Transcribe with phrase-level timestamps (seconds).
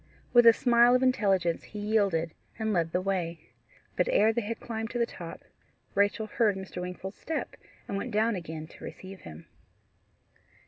[0.33, 3.51] With a smile of intelligence he yielded and led the way.
[3.95, 5.41] But ere they had climbed to the top,
[5.93, 6.81] Rachel heard Mr.
[6.81, 7.55] Wingfold's step,
[7.87, 9.45] and went down again to receive him.